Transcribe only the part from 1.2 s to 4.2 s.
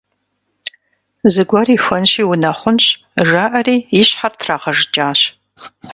«Зыгуэр ихуэнщи унэхъунщ»,– жаӏэри, и